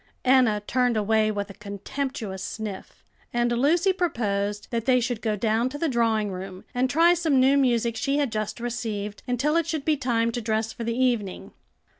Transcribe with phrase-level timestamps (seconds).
[0.25, 5.69] Enna turned away with a contemptuous sniff, and Lucy proposed that they should go down
[5.69, 9.67] to the drawing room, and try some new music she had just received, until it
[9.67, 11.51] should be time to dress for the evening.